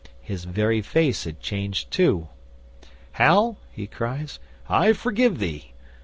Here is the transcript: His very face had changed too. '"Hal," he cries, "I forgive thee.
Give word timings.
His 0.23 0.45
very 0.45 0.81
face 0.81 1.25
had 1.25 1.39
changed 1.41 1.91
too. 1.91 2.27
'"Hal," 3.11 3.59
he 3.71 3.85
cries, 3.85 4.39
"I 4.67 4.93
forgive 4.93 5.37
thee. 5.37 5.73